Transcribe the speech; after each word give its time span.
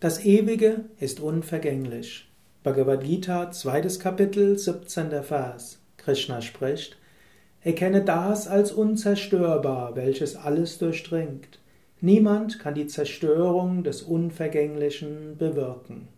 Das 0.00 0.24
Ewige 0.24 0.86
ist 0.98 1.20
unvergänglich. 1.20 2.26
Bhagavad 2.62 3.04
Gita, 3.04 3.50
zweites 3.50 4.00
Kapitel, 4.00 4.58
17. 4.58 5.22
Vers. 5.22 5.78
Krishna 5.98 6.40
spricht, 6.40 6.96
Erkenne 7.60 8.02
das 8.02 8.48
als 8.48 8.72
unzerstörbar, 8.72 9.96
welches 9.96 10.36
alles 10.36 10.78
durchdringt. 10.78 11.58
Niemand 12.00 12.58
kann 12.58 12.72
die 12.72 12.86
Zerstörung 12.86 13.84
des 13.84 14.00
Unvergänglichen 14.00 15.36
bewirken. 15.36 16.08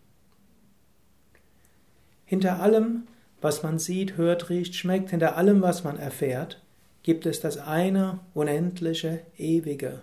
Hinter 2.23 2.61
allem, 2.61 3.03
was 3.41 3.63
man 3.63 3.79
sieht, 3.79 4.15
hört, 4.15 4.49
riecht, 4.49 4.75
schmeckt, 4.75 5.09
hinter 5.09 5.35
allem, 5.35 5.61
was 5.61 5.83
man 5.83 5.99
erfährt, 5.99 6.61
gibt 7.03 7.25
es 7.25 7.41
das 7.41 7.57
eine 7.57 8.19
unendliche 8.33 9.19
Ewige. 9.37 9.99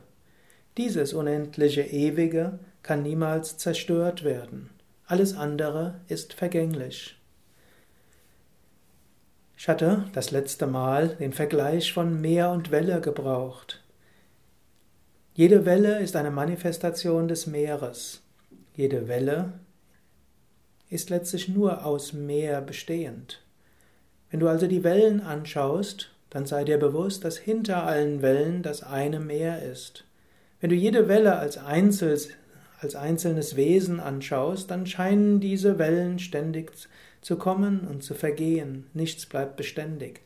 Dieses 0.76 1.14
unendliche 1.14 1.80
Ewige 1.80 2.58
kann 2.82 3.02
niemals 3.02 3.58
zerstört 3.58 4.24
werden. 4.24 4.70
Alles 5.06 5.36
andere 5.36 6.00
ist 6.08 6.34
vergänglich. 6.34 7.16
Ich 9.56 9.68
hatte 9.68 10.04
das 10.12 10.30
letzte 10.30 10.66
Mal 10.66 11.08
den 11.08 11.32
Vergleich 11.32 11.92
von 11.92 12.20
Meer 12.20 12.50
und 12.50 12.70
Welle 12.70 13.00
gebraucht. 13.00 13.82
Jede 15.34 15.66
Welle 15.66 16.00
ist 16.00 16.16
eine 16.16 16.30
Manifestation 16.30 17.28
des 17.28 17.46
Meeres. 17.46 18.22
Jede 18.74 19.08
Welle 19.08 19.52
ist 20.88 21.10
letztlich 21.10 21.48
nur 21.48 21.84
aus 21.84 22.12
Meer 22.12 22.60
bestehend. 22.60 23.42
Wenn 24.30 24.40
du 24.40 24.48
also 24.48 24.66
die 24.66 24.84
Wellen 24.84 25.20
anschaust, 25.20 26.10
dann 26.30 26.46
sei 26.46 26.64
dir 26.64 26.78
bewusst, 26.78 27.24
dass 27.24 27.36
hinter 27.36 27.84
allen 27.84 28.22
Wellen 28.22 28.62
das 28.62 28.82
eine 28.82 29.20
Meer 29.20 29.62
ist. 29.62 30.04
Wenn 30.60 30.70
du 30.70 30.76
jede 30.76 31.08
Welle 31.08 31.36
als, 31.36 31.58
Einzel, 31.58 32.18
als 32.80 32.96
einzelnes 32.96 33.56
Wesen 33.56 34.00
anschaust, 34.00 34.70
dann 34.70 34.86
scheinen 34.86 35.38
diese 35.38 35.78
Wellen 35.78 36.18
ständig 36.18 36.72
zu 37.20 37.36
kommen 37.36 37.86
und 37.86 38.02
zu 38.02 38.14
vergehen. 38.14 38.86
Nichts 38.94 39.26
bleibt 39.26 39.56
beständig. 39.56 40.22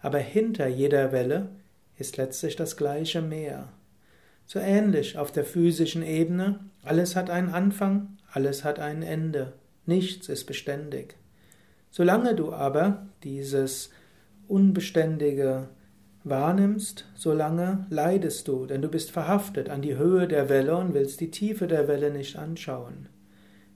Aber 0.00 0.18
hinter 0.18 0.66
jeder 0.66 1.12
Welle 1.12 1.48
ist 1.96 2.18
letztlich 2.18 2.56
das 2.56 2.76
gleiche 2.76 3.22
Meer. 3.22 3.68
So 4.46 4.58
ähnlich 4.58 5.16
auf 5.16 5.32
der 5.32 5.44
physischen 5.44 6.02
Ebene, 6.02 6.60
alles 6.82 7.16
hat 7.16 7.30
einen 7.30 7.48
Anfang, 7.48 8.18
alles 8.30 8.64
hat 8.64 8.78
ein 8.78 9.02
Ende, 9.02 9.54
nichts 9.86 10.28
ist 10.28 10.44
beständig. 10.44 11.14
Solange 11.90 12.34
du 12.34 12.52
aber 12.52 13.06
dieses 13.22 13.90
Unbeständige 14.46 15.68
wahrnimmst, 16.24 17.06
solange 17.14 17.86
leidest 17.90 18.48
du, 18.48 18.66
denn 18.66 18.82
du 18.82 18.88
bist 18.88 19.10
verhaftet 19.10 19.68
an 19.68 19.82
die 19.82 19.96
Höhe 19.96 20.26
der 20.26 20.48
Welle 20.48 20.76
und 20.76 20.94
willst 20.94 21.20
die 21.20 21.30
Tiefe 21.30 21.66
der 21.66 21.86
Welle 21.86 22.10
nicht 22.10 22.36
anschauen. 22.36 23.08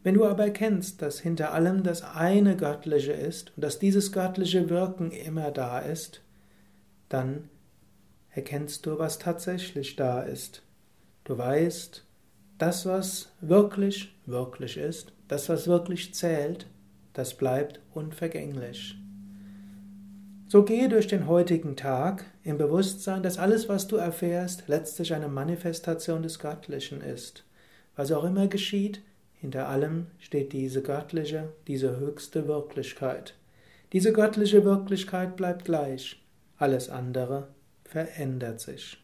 Wenn 0.02 0.14
du 0.14 0.24
aber 0.24 0.44
erkennst, 0.44 1.02
dass 1.02 1.20
hinter 1.20 1.52
allem 1.52 1.82
das 1.82 2.02
eine 2.02 2.56
Göttliche 2.56 3.12
ist 3.12 3.52
und 3.56 3.62
dass 3.64 3.78
dieses 3.78 4.12
göttliche 4.12 4.70
Wirken 4.70 5.10
immer 5.10 5.50
da 5.50 5.80
ist, 5.80 6.22
dann 7.08 7.50
erkennst 8.30 8.86
du, 8.86 8.98
was 8.98 9.18
tatsächlich 9.18 9.96
da 9.96 10.22
ist. 10.22 10.62
Du 11.24 11.36
weißt, 11.36 12.04
das, 12.56 12.86
was 12.86 13.32
wirklich, 13.40 14.14
wirklich 14.24 14.76
ist, 14.76 15.12
das, 15.28 15.48
was 15.48 15.66
wirklich 15.66 16.14
zählt, 16.14 16.66
das 17.12 17.34
bleibt 17.34 17.80
unvergänglich. 17.92 18.96
So 20.50 20.62
gehe 20.62 20.88
durch 20.88 21.06
den 21.06 21.26
heutigen 21.26 21.76
Tag 21.76 22.24
im 22.42 22.56
Bewusstsein, 22.56 23.22
dass 23.22 23.36
alles, 23.36 23.68
was 23.68 23.86
du 23.86 23.96
erfährst, 23.96 24.64
letztlich 24.66 25.12
eine 25.12 25.28
Manifestation 25.28 26.22
des 26.22 26.38
Göttlichen 26.38 27.02
ist. 27.02 27.44
Was 27.96 28.10
auch 28.12 28.24
immer 28.24 28.46
geschieht, 28.46 29.02
hinter 29.34 29.68
allem 29.68 30.06
steht 30.18 30.54
diese 30.54 30.80
göttliche, 30.80 31.52
diese 31.66 31.98
höchste 31.98 32.48
Wirklichkeit. 32.48 33.34
Diese 33.92 34.14
göttliche 34.14 34.64
Wirklichkeit 34.64 35.36
bleibt 35.36 35.66
gleich, 35.66 36.18
alles 36.56 36.88
andere 36.88 37.48
verändert 37.84 38.60
sich. 38.60 38.96